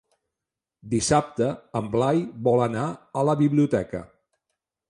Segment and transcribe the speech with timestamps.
[0.93, 1.51] Dissabte
[1.81, 2.89] en Blai vol anar
[3.23, 4.07] a la biblioteca.